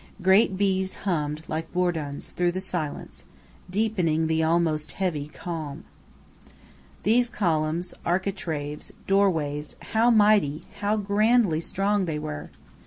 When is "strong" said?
11.61-12.05